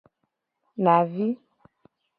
[0.83, 1.27] Navi.